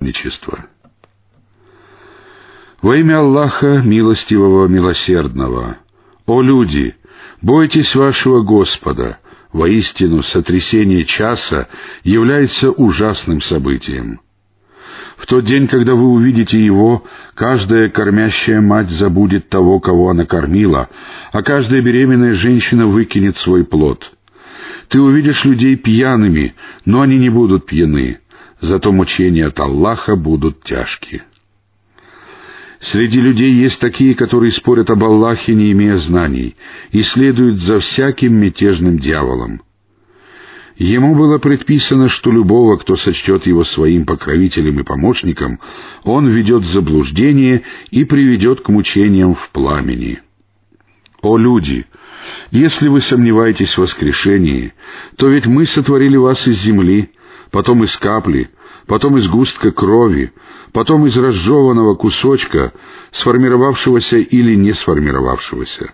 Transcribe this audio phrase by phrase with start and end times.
[0.00, 0.66] отступничества.
[2.82, 5.76] Во имя Аллаха, милостивого, милосердного,
[6.26, 6.96] о люди,
[7.42, 9.18] бойтесь вашего Господа,
[9.52, 11.68] воистину сотрясение часа
[12.04, 14.20] является ужасным событием.
[15.18, 17.04] В тот день, когда вы увидите его,
[17.34, 20.88] каждая кормящая мать забудет того, кого она кормила,
[21.32, 24.12] а каждая беременная женщина выкинет свой плод.
[24.88, 26.54] Ты увидишь людей пьяными,
[26.86, 28.20] но они не будут пьяны,
[28.60, 31.24] зато мучения от Аллаха будут тяжкие.
[32.80, 36.56] Среди людей есть такие, которые спорят об Аллахе, не имея знаний,
[36.92, 39.60] и следуют за всяким мятежным дьяволом.
[40.76, 45.60] Ему было предписано, что любого, кто сочтет его своим покровителем и помощником,
[46.04, 50.22] он ведет в заблуждение и приведет к мучениям в пламени.
[51.20, 51.84] О люди!
[52.50, 54.72] Если вы сомневаетесь в воскрешении,
[55.16, 57.10] то ведь мы сотворили вас из земли,
[57.50, 58.50] потом из капли,
[58.86, 60.32] потом из густка крови,
[60.72, 62.72] потом из разжеванного кусочка,
[63.10, 65.92] сформировавшегося или не сформировавшегося.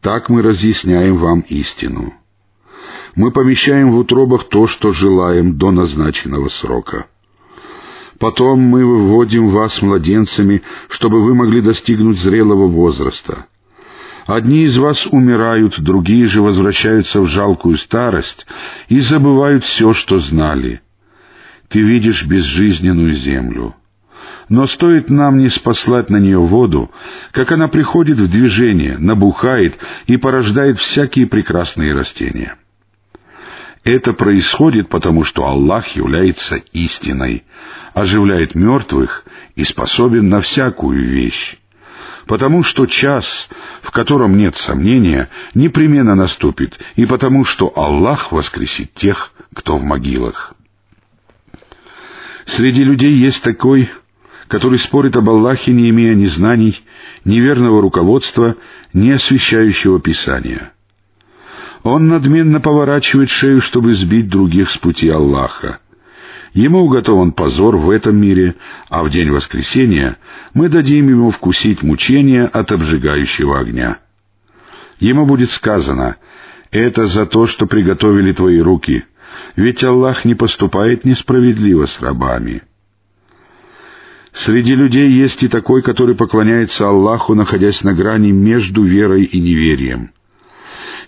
[0.00, 2.14] Так мы разъясняем вам истину.
[3.14, 7.06] Мы помещаем в утробах то, что желаем до назначенного срока.
[8.18, 13.46] Потом мы выводим вас младенцами, чтобы вы могли достигнуть зрелого возраста.
[14.26, 18.46] Одни из вас умирают, другие же возвращаются в жалкую старость
[18.88, 20.80] и забывают все, что знали.
[21.68, 23.74] Ты видишь безжизненную землю.
[24.48, 26.90] Но стоит нам не спаслать на нее воду,
[27.32, 32.56] как она приходит в движение, набухает и порождает всякие прекрасные растения.
[33.82, 37.44] Это происходит потому, что Аллах является истиной,
[37.94, 39.24] оживляет мертвых
[39.56, 41.56] и способен на всякую вещь.
[42.26, 43.48] Потому что час,
[43.82, 50.54] в котором нет сомнения, непременно наступит, и потому что Аллах воскресит тех, кто в могилах.
[52.46, 53.90] Среди людей есть такой,
[54.48, 56.82] который спорит об Аллахе, не имея ни знаний,
[57.24, 58.56] ни верного руководства,
[58.92, 60.72] ни освящающего Писания.
[61.82, 65.78] Он надменно поворачивает шею, чтобы сбить других с пути Аллаха.
[66.54, 68.56] Ему уготован позор в этом мире,
[68.90, 70.18] а в день воскресения
[70.52, 73.98] мы дадим ему вкусить мучения от обжигающего огня.
[74.98, 76.16] Ему будет сказано,
[76.70, 79.04] «Это за то, что приготовили твои руки,
[79.56, 82.62] ведь Аллах не поступает несправедливо с рабами».
[84.34, 90.10] Среди людей есть и такой, который поклоняется Аллаху, находясь на грани между верой и неверием.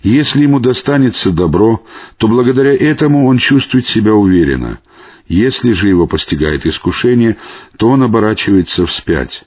[0.03, 1.83] Если ему достанется добро,
[2.17, 4.79] то благодаря этому он чувствует себя уверенно.
[5.27, 7.37] Если же его постигает искушение,
[7.77, 9.45] то он оборачивается вспять.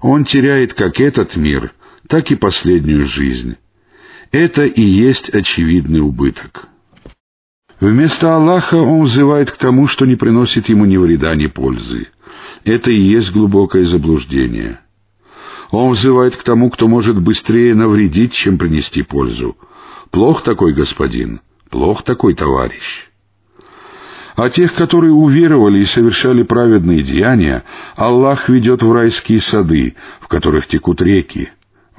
[0.00, 1.72] Он теряет как этот мир,
[2.06, 3.56] так и последнюю жизнь.
[4.30, 6.68] Это и есть очевидный убыток.
[7.80, 12.08] Вместо Аллаха он взывает к тому, что не приносит ему ни вреда, ни пользы.
[12.64, 14.80] Это и есть глубокое заблуждение.
[15.70, 19.56] Он взывает к тому, кто может быстрее навредить, чем принести пользу.
[20.10, 21.40] Плох такой господин,
[21.70, 23.08] плох такой товарищ.
[24.36, 27.64] А тех, которые уверовали и совершали праведные деяния,
[27.96, 31.48] Аллах ведет в райские сады, в которых текут реки.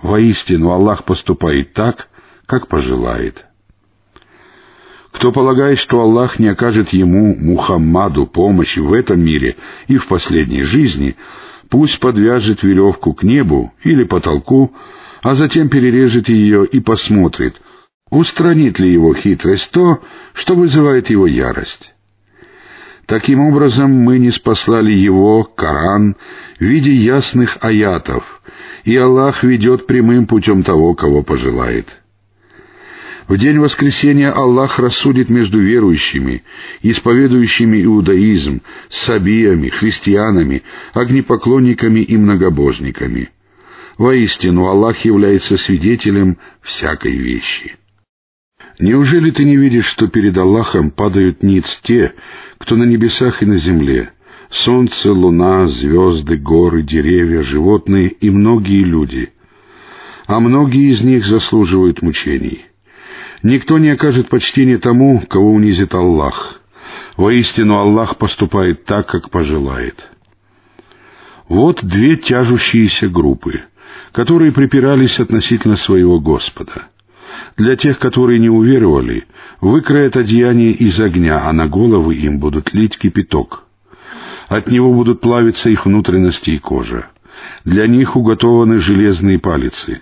[0.03, 2.09] Воистину Аллах поступает так,
[2.45, 3.47] как пожелает.
[5.11, 9.55] Кто полагает, что Аллах не окажет ему, Мухаммаду, помощи в этом мире
[9.87, 11.15] и в последней жизни,
[11.69, 14.75] пусть подвяжет веревку к небу или потолку,
[15.23, 17.59] а затем перережет ее и посмотрит,
[18.11, 19.99] Устранит ли его хитрость то,
[20.33, 21.93] что вызывает его ярость?
[23.07, 26.17] Таким образом, мы не спаслали его, Коран,
[26.59, 28.41] в виде ясных аятов,
[28.83, 32.01] и Аллах ведет прямым путем того, кого пожелает.
[33.29, 36.43] В день воскресения Аллах рассудит между верующими,
[36.81, 40.63] исповедующими иудаизм, сабиями, христианами,
[40.93, 43.29] огнепоклонниками и многобожниками.
[43.97, 47.77] Воистину, Аллах является свидетелем всякой вещи.
[48.79, 52.13] Неужели ты не видишь, что перед Аллахом падают ниц те,
[52.59, 54.11] кто на небесах и на земле,
[54.51, 59.31] солнце, луна, звезды, горы, деревья, животные и многие люди,
[60.27, 62.65] а многие из них заслуживают мучений.
[63.41, 66.61] Никто не окажет почтения тому, кого унизит Аллах.
[67.15, 70.09] Воистину Аллах поступает так, как пожелает.
[71.47, 73.63] Вот две тяжущиеся группы,
[74.11, 76.89] которые припирались относительно своего Господа—
[77.57, 79.25] для тех, которые не уверовали,
[79.61, 83.63] выкроят одеяние из огня, а на головы им будут лить кипяток.
[84.47, 87.07] От него будут плавиться их внутренности и кожа.
[87.65, 90.01] Для них уготованы железные палицы.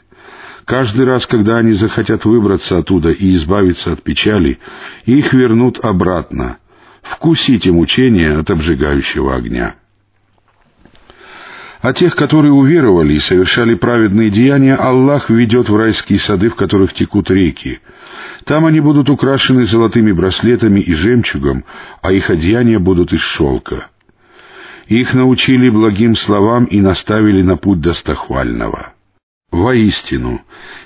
[0.66, 4.60] Каждый раз, когда они захотят выбраться оттуда и избавиться от печали,
[5.06, 6.58] их вернут обратно.
[7.02, 9.76] Вкусите мучения от обжигающего огня.
[11.86, 16.96] А тех, которые уверовали и совершали праведные деяния, Аллах ведет в райские сады, в которых
[16.96, 17.80] текут реки.
[18.44, 21.64] Там они будут украшены золотыми браслетами и жемчугом,
[22.02, 23.86] а их одеяния будут из шелка.
[24.88, 28.95] Их научили благим словам и наставили на путь достохвального.
[29.56, 30.42] Воистину,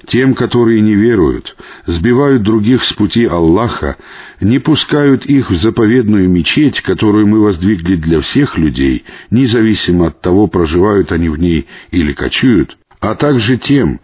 [0.06, 1.56] тем, которые не веруют,
[1.88, 3.98] сбивают других с пути Аллаха,
[4.42, 10.46] не пускают их в заповедную мечеть, которую мы воздвигли для всех людей, независимо от того,
[10.46, 14.02] проживают они в ней или кочуют, а также тем,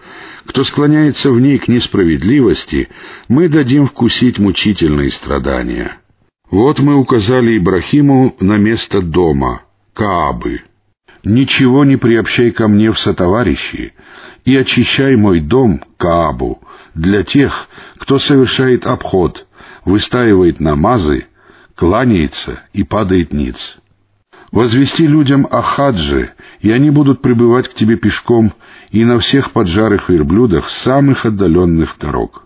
[0.47, 2.89] кто склоняется в ней к несправедливости,
[3.27, 5.99] мы дадим вкусить мучительные страдания.
[6.49, 9.61] Вот мы указали Ибрахиму на место дома,
[9.93, 10.61] Каабы.
[11.25, 13.93] «Ничего не приобщай ко мне в сотоварищи,
[14.45, 16.61] и очищай мой дом, Каабу,
[16.93, 17.67] для тех,
[17.97, 19.47] кто совершает обход,
[19.85, 21.25] выстаивает намазы,
[21.73, 23.79] кланяется и падает ниц.
[24.51, 28.53] Возвести людям о хадже, и они будут пребывать к тебе пешком
[28.91, 32.44] и на всех поджарых верблюдах самых отдаленных дорог.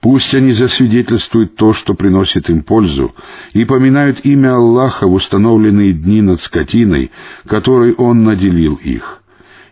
[0.00, 3.14] Пусть они засвидетельствуют то, что приносит им пользу,
[3.52, 7.10] и поминают имя Аллаха в установленные дни над скотиной,
[7.46, 9.22] которой Он наделил их.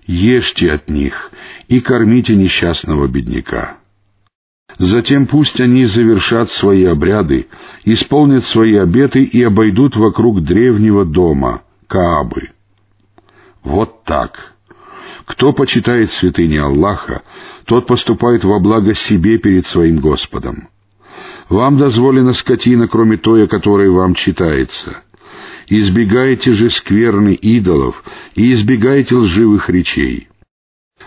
[0.07, 1.31] Ешьте от них
[1.69, 3.77] и кормите несчастного бедняка.
[4.79, 7.47] Затем пусть они завершат свои обряды,
[7.85, 12.51] исполнят свои обеты и обойдут вокруг древнего дома, Каабы.
[13.63, 14.56] Вот так.
[15.27, 17.23] Кто почитает святыни Аллаха,
[17.65, 20.69] тот поступает во благо себе перед своим Господом.
[21.49, 25.03] Вам дозволена скотина, кроме той, о которой вам читается.
[25.69, 28.05] Избегайте же скверны идолов
[28.37, 30.29] и избегайте лживых речей.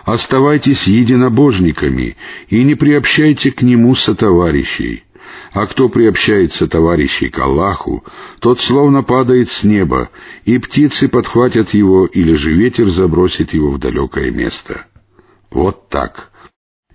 [0.04, 2.16] Оставайтесь единобожниками
[2.48, 5.04] и не приобщайте к нему сотоварищей.
[5.52, 8.04] А кто приобщается товарищей к Аллаху,
[8.40, 10.10] тот словно падает с неба,
[10.44, 14.86] и птицы подхватят его, или же ветер забросит его в далекое место.
[15.50, 16.30] Вот так.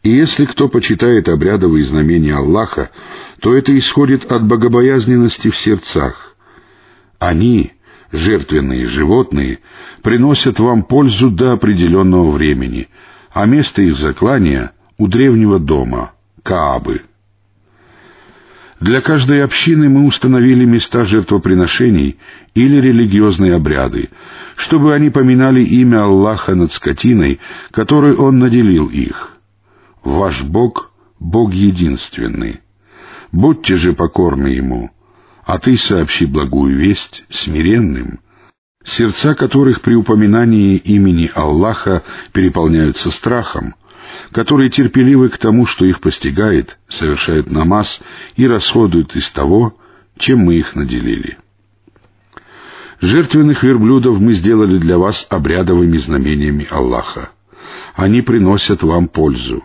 [0.04, 2.92] И если кто почитает обрядовые знамения Аллаха,
[3.42, 6.36] то это исходит от богобоязненности в сердцах.
[7.20, 7.74] Они,
[8.12, 9.60] жертвенные животные,
[10.02, 12.88] приносят вам пользу до определенного времени,
[13.34, 17.02] а место их заклания— у древнего дома, Каабы.
[18.86, 22.20] Для каждой общины мы установили места жертвоприношений
[22.54, 24.12] или религиозные обряды,
[24.56, 27.40] чтобы они поминали имя Аллаха над скотиной,
[27.72, 29.40] которой Он наделил их.
[30.04, 32.60] Ваш Бог— Бог единственный.
[33.32, 34.92] Будьте же покорны Ему,
[35.44, 38.20] а ты сообщи благую весть смиренным,
[38.84, 42.04] сердца которых при упоминании имени Аллаха
[42.34, 43.74] переполняются страхом,
[44.32, 48.02] которые терпеливы к тому, что их постигает, совершают намаз
[48.36, 49.78] и расходуют из того,
[50.18, 51.38] чем мы их наделили.
[53.02, 57.30] Жертвенных верблюдов мы сделали для вас обрядовыми знамениями Аллаха.
[57.96, 59.64] Они приносят вам пользу.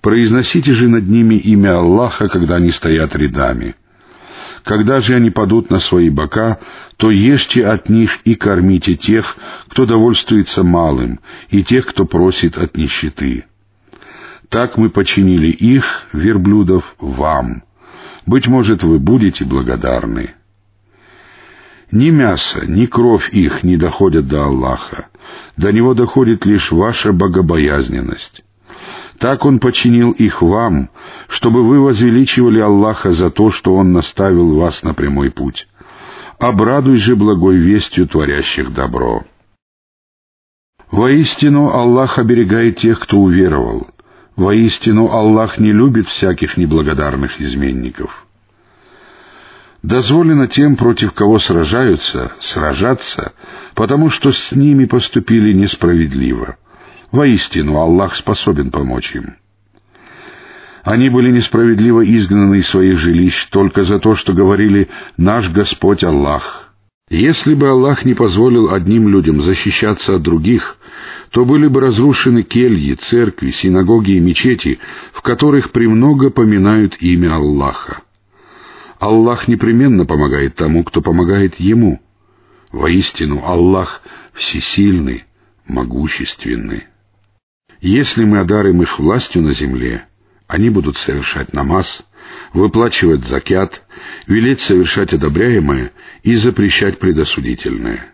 [0.00, 3.76] Произносите же над ними имя Аллаха, когда они стоят рядами.
[4.64, 6.58] Когда же они падут на свои бока,
[6.96, 9.36] то ешьте от них и кормите тех,
[9.68, 13.44] кто довольствуется малым, и тех, кто просит от нищеты.
[14.48, 17.62] Так мы починили их, верблюдов, вам.
[18.26, 20.34] Быть может, вы будете благодарны.
[21.90, 25.08] Ни мясо, ни кровь их не доходят до Аллаха.
[25.56, 28.44] До Него доходит лишь ваша богобоязненность.
[29.20, 30.88] Так Он починил их вам,
[31.28, 35.68] чтобы вы возвеличивали Аллаха за то, что Он наставил вас на прямой путь.
[36.38, 39.24] Обрадуй же благой вестью творящих добро.
[40.90, 43.88] Воистину Аллах оберегает тех, кто уверовал.
[44.36, 48.26] Воистину Аллах не любит всяких неблагодарных изменников.
[49.82, 53.34] Дозволено тем, против кого сражаются, сражаться,
[53.74, 56.56] потому что с ними поступили несправедливо—
[57.12, 59.36] Воистину, Аллах способен помочь им.
[60.82, 66.72] Они были несправедливо изгнаны из своих жилищ только за то, что говорили «Наш Господь Аллах».
[67.10, 70.76] Если бы Аллах не позволил одним людям защищаться от других,
[71.32, 74.78] то были бы разрушены кельи, церкви, синагоги и мечети,
[75.12, 78.02] в которых премного поминают имя Аллаха.
[79.00, 82.00] Аллах непременно помогает тому, кто помогает Ему.
[82.70, 84.02] Воистину, Аллах
[84.34, 85.24] всесильный,
[85.66, 86.84] могущественный.
[87.80, 90.04] Если мы одарим их властью на земле,
[90.46, 92.02] они будут совершать намаз,
[92.52, 93.82] выплачивать закят,
[94.26, 98.12] велеть совершать одобряемое и запрещать предосудительное.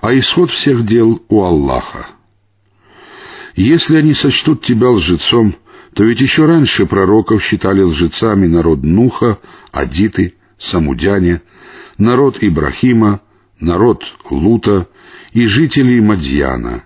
[0.00, 2.06] А исход всех дел у Аллаха.
[3.54, 5.54] Если они сочтут тебя лжецом,
[5.94, 9.38] то ведь еще раньше пророков считали лжецами народ Нуха,
[9.70, 11.42] Адиты, Самудяне,
[11.98, 13.20] народ Ибрахима,
[13.60, 14.88] народ Лута
[15.32, 16.84] и жителей Мадьяна.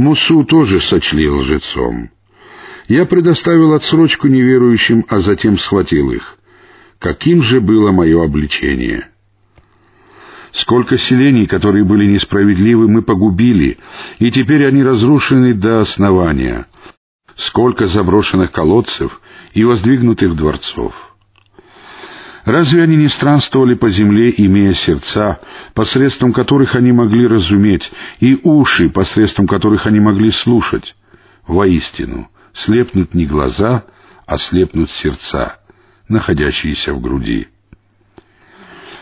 [0.00, 2.08] Мусу тоже сочли лжецом.
[2.88, 6.38] Я предоставил отсрочку неверующим, а затем схватил их.
[6.98, 9.10] Каким же было мое обличение?
[10.52, 13.76] Сколько селений, которые были несправедливы, мы погубили,
[14.18, 16.66] и теперь они разрушены до основания.
[17.36, 19.20] Сколько заброшенных колодцев
[19.52, 20.94] и воздвигнутых дворцов.
[22.50, 25.38] Разве они не странствовали по земле, имея сердца,
[25.72, 30.96] посредством которых они могли разуметь, и уши, посредством которых они могли слушать?
[31.46, 33.84] Воистину, слепнут не глаза,
[34.26, 35.60] а слепнут сердца,
[36.08, 37.46] находящиеся в груди.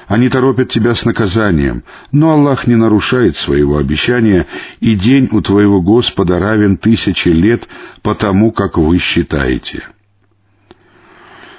[0.09, 4.47] Они торопят тебя с наказанием, но Аллах не нарушает своего обещания,
[4.81, 7.67] и день у твоего Господа равен тысяче лет
[8.03, 9.89] по тому, как вы считаете.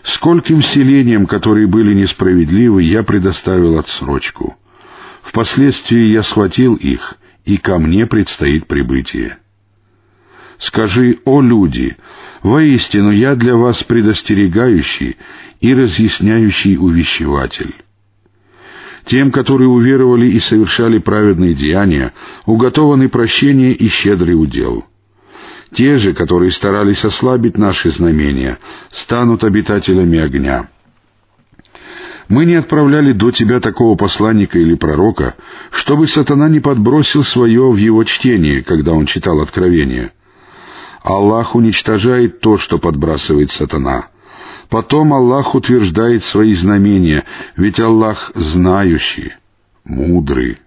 [0.04, 4.58] Скольким селениям, которые были несправедливы, я предоставил отсрочку.
[5.24, 7.16] Впоследствии я схватил их,
[7.46, 9.38] и ко мне предстоит прибытие.
[10.58, 11.96] Скажи, о люди,
[12.44, 15.18] воистину я для вас предостерегающий
[15.62, 17.76] и разъясняющий увещеватель.
[19.06, 22.14] Тем, которые уверовали и совершали праведные деяния,
[22.46, 24.86] уготованы прощение и щедрый удел.
[25.74, 28.58] Те же, которые старались ослабить наши знамения,
[28.92, 30.70] станут обитателями огня.
[32.28, 35.36] Мы не отправляли до тебя такого посланника или пророка,
[35.72, 40.12] чтобы сатана не подбросил свое в его чтение, когда он читал откровение.
[41.02, 44.08] Аллах уничтожает то, что подбрасывает сатана—
[44.70, 49.34] Потом Аллах утверждает свои знамения, ведь Аллах знающий,
[49.84, 50.60] мудрый.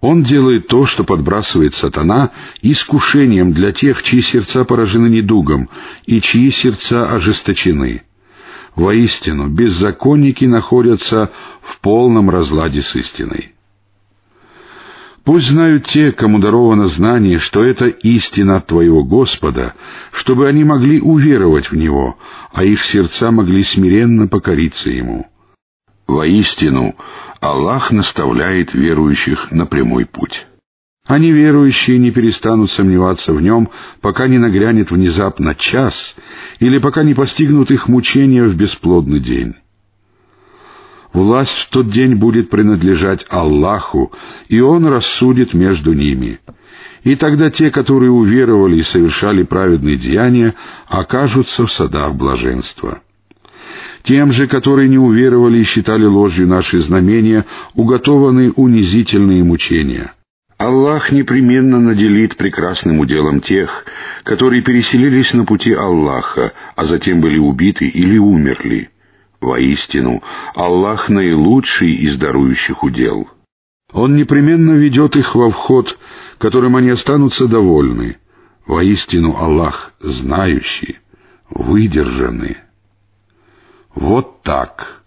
[0.00, 2.30] Он делает то, что подбрасывает сатана,
[2.62, 5.68] искушением для тех, чьи сердца поражены недугом
[6.06, 8.02] и чьи сердца ожесточены.
[8.74, 11.30] Воистину, беззаконники находятся
[11.60, 13.54] в полном разладе с истиной.
[15.24, 19.74] Пусть знают те, кому даровано знание, что это истина от Твоего Господа,
[20.12, 22.18] чтобы они могли уверовать в Него,
[22.54, 25.29] а их сердца могли смиренно покориться Ему.
[26.10, 26.96] Воистину,
[27.40, 30.46] Аллах наставляет верующих на прямой путь.
[31.06, 36.14] Они, верующие, не перестанут сомневаться в Нем, пока не нагрянет внезапно час
[36.58, 39.54] или пока не постигнут их мучения в бесплодный день.
[41.12, 44.12] Власть в тот день будет принадлежать Аллаху,
[44.48, 46.38] и Он рассудит между ними.
[47.02, 50.54] И тогда те, которые уверовали и совершали праведные деяния,
[50.86, 53.00] окажутся в садах блаженства.
[54.10, 60.14] Тем же, которые не уверовали и считали ложью наши знамения, уготованы унизительные мучения.
[60.58, 63.84] Аллах непременно наделит прекрасным уделом тех,
[64.24, 68.90] которые переселились на пути Аллаха, а затем были убиты или умерли.
[69.40, 70.24] Воистину,
[70.56, 73.28] Аллах наилучший из дарующих удел.
[73.92, 75.96] Он непременно ведет их во вход,
[76.38, 78.16] которым они останутся довольны.
[78.66, 80.98] Воистину, Аллах знающий,
[81.48, 82.56] выдержанный.
[83.94, 85.02] Вот так.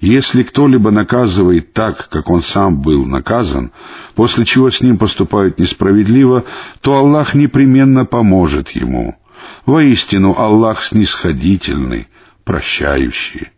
[0.00, 3.72] Если кто-либо наказывает так, как он сам был наказан,
[4.14, 6.44] после чего с ним поступают несправедливо,
[6.82, 9.16] то Аллах непременно поможет ему.
[9.64, 12.08] Воистину, Аллах снисходительный,
[12.44, 13.48] прощающий.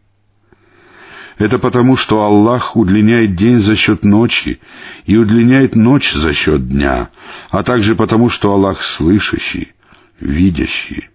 [1.38, 4.60] Это потому, что Аллах удлиняет день за счет ночи
[5.06, 7.10] и удлиняет ночь за счет дня,
[7.50, 9.72] а также потому, что Аллах слышащий,
[10.20, 11.08] видящий.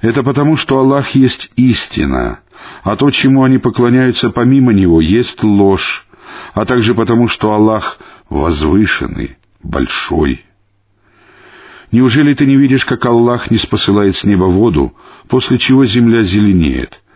[0.00, 2.40] Это потому, что Аллах есть истина,
[2.82, 6.06] а то, чему они поклоняются помимо Него, есть ложь,
[6.54, 10.44] а также потому, что Аллах возвышенный, большой.
[11.90, 14.94] Неужели ты не видишь, как Аллах не спосылает с неба воду,
[15.28, 17.02] после чего земля зеленеет—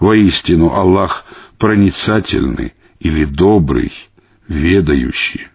[0.00, 1.26] Воистину Аллах
[1.58, 3.92] проницательный или добрый,
[4.48, 5.48] ведающий.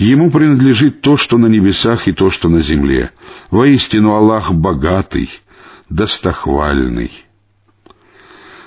[0.00, 3.10] Ему принадлежит то, что на небесах и то, что на земле.
[3.50, 5.28] Воистину Аллах богатый,
[5.90, 7.12] достохвальный.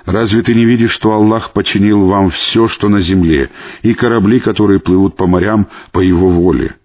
[0.06, 3.50] Разве ты не видишь, что Аллах починил вам все, что на земле,
[3.82, 6.75] и корабли, которые плывут по морям по Его воле?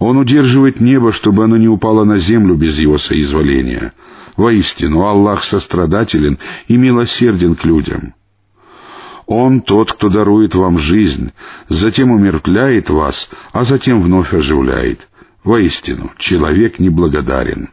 [0.00, 3.92] Он удерживает небо, чтобы оно не упало на землю без Его соизволения.
[4.36, 8.14] Воистину, Аллах сострадателен и милосерден к людям.
[9.34, 11.32] Он тот, кто дарует вам жизнь,
[11.70, 15.08] затем умертвляет вас, а затем вновь оживляет.
[15.42, 17.70] Воистину, человек неблагодарен.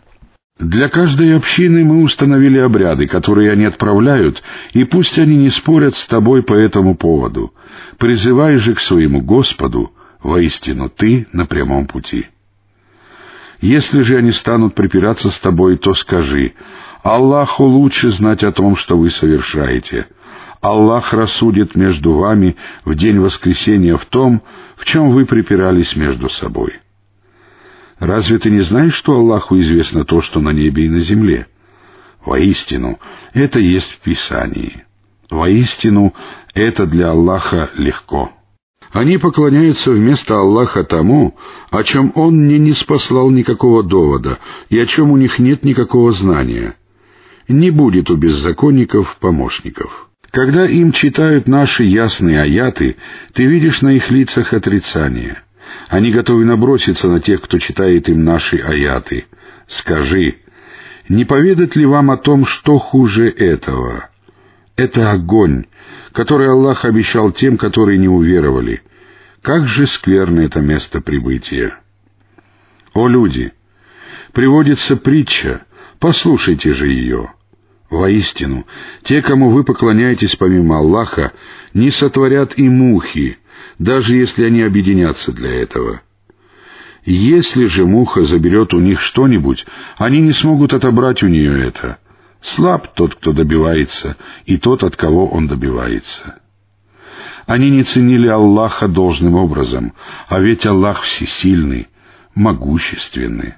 [0.58, 6.06] Для каждой общины мы установили обряды, которые они отправляют, и пусть они не спорят с
[6.06, 7.54] тобой по этому поводу.
[7.98, 9.92] Призывай же к своему Господу,
[10.24, 12.28] воистину ты на прямом пути.
[13.60, 16.54] Если же они станут припираться с тобой, то скажи,
[17.04, 20.08] Аллаху лучше знать о том, что вы совершаете.
[20.62, 24.44] Аллах рассудит между вами в день воскресения в том,
[24.76, 26.80] в чем вы припирались между собой.
[27.98, 31.48] Разве ты не знаешь, что Аллаху известно то, что на небе и на земле?
[32.26, 33.00] Воистину,
[33.34, 34.86] это есть в Писании.
[35.30, 36.14] Воистину,
[36.54, 38.32] это для Аллаха легко.
[38.92, 41.38] Они поклоняются вместо Аллаха тому,
[41.70, 44.40] о чем Он не спаслал никакого довода
[44.70, 46.76] и о чем у них нет никакого знания.
[47.48, 50.09] Не будет у беззаконников помощников.
[50.32, 52.98] Когда им читают наши ясные аяты,
[53.34, 55.42] ты видишь на их лицах отрицание.
[55.88, 59.26] Они готовы наброситься на тех, кто читает им наши аяты.
[59.68, 60.38] Скажи,
[61.08, 64.10] не поведать ли вам о том, что хуже этого?
[64.76, 65.66] Это огонь,
[66.12, 68.84] который Аллах обещал тем, которые не уверовали.
[69.42, 71.74] Как же скверно это место прибытия!
[72.94, 73.52] О люди!
[74.34, 75.66] Приводится притча,
[76.00, 77.32] послушайте же ее.
[77.90, 78.68] Воистину,
[79.04, 81.32] те, кому вы поклоняетесь помимо Аллаха,
[81.74, 83.40] не сотворят и мухи,
[83.80, 86.02] даже если они объединятся для этого.
[87.04, 89.66] Если же муха заберет у них что-нибудь,
[89.98, 91.98] они не смогут отобрать у нее это.
[92.42, 96.40] Слаб тот, кто добивается, и тот, от кого он добивается.
[97.48, 99.94] Они не ценили Аллаха должным образом,
[100.28, 101.88] а ведь Аллах всесильный,
[102.36, 103.56] могущественный.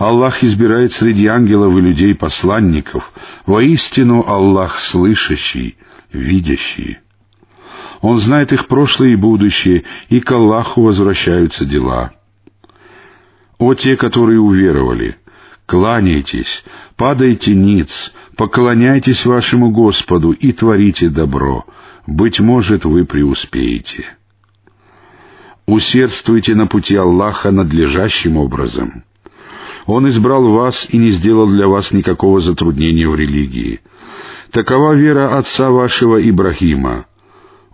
[0.00, 3.12] Аллах избирает среди ангелов и людей посланников.
[3.44, 5.76] Воистину Аллах слышащий,
[6.10, 7.00] видящий.
[8.00, 12.12] Он знает их прошлое и будущее, и к Аллаху возвращаются дела.
[13.58, 15.18] О те, которые уверовали!
[15.66, 16.64] Кланяйтесь,
[16.96, 21.66] падайте ниц, поклоняйтесь вашему Господу и творите добро.
[22.06, 24.06] Быть может, вы преуспеете.
[25.66, 29.04] Усердствуйте на пути Аллаха надлежащим образом.
[29.86, 33.80] Он избрал вас и не сделал для вас никакого затруднения в религии.
[34.50, 37.06] Такова вера отца вашего Ибрахима.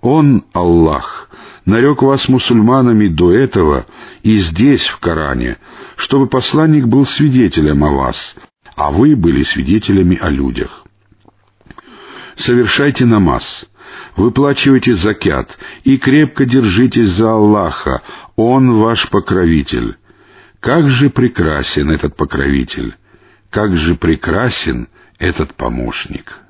[0.02, 1.28] Он, Аллах,
[1.64, 3.86] нарек вас мусульманами до этого
[4.22, 5.58] и здесь, в Коране,
[5.96, 8.36] чтобы посланник был свидетелем о вас,
[8.76, 10.84] а вы были свидетелями о людях.
[12.36, 13.66] Совершайте намаз,
[14.16, 18.02] выплачивайте закят и крепко держитесь за Аллаха,
[18.36, 19.96] Он ваш покровитель.
[20.66, 22.96] Как же прекрасен этот покровитель!
[23.50, 26.40] Как же прекрасен этот помощник!